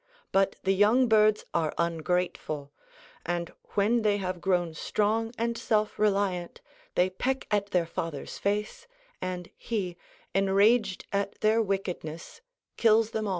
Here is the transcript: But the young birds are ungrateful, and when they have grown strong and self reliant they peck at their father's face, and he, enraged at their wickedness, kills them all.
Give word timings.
But 0.31 0.55
the 0.63 0.73
young 0.73 1.07
birds 1.07 1.45
are 1.53 1.75
ungrateful, 1.77 2.71
and 3.23 3.53
when 3.75 4.01
they 4.01 4.17
have 4.17 4.41
grown 4.41 4.73
strong 4.73 5.31
and 5.37 5.55
self 5.55 5.99
reliant 5.99 6.59
they 6.95 7.11
peck 7.11 7.45
at 7.51 7.67
their 7.69 7.85
father's 7.85 8.39
face, 8.39 8.87
and 9.21 9.51
he, 9.55 9.97
enraged 10.33 11.05
at 11.13 11.39
their 11.41 11.61
wickedness, 11.61 12.41
kills 12.77 13.11
them 13.11 13.27
all. 13.27 13.29